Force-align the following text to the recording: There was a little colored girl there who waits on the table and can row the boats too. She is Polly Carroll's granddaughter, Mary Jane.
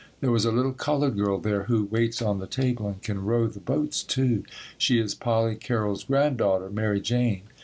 There 0.19 0.31
was 0.31 0.45
a 0.45 0.51
little 0.51 0.73
colored 0.73 1.15
girl 1.15 1.37
there 1.37 1.65
who 1.65 1.85
waits 1.85 2.23
on 2.23 2.39
the 2.39 2.47
table 2.47 2.87
and 2.87 2.99
can 3.03 3.23
row 3.23 3.45
the 3.45 3.59
boats 3.59 4.01
too. 4.01 4.43
She 4.79 4.97
is 4.97 5.13
Polly 5.13 5.53
Carroll's 5.53 6.05
granddaughter, 6.05 6.71
Mary 6.71 6.99
Jane. 6.99 7.43